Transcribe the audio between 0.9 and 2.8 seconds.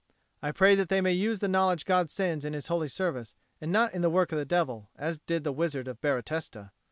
may use the knowledge God sends in His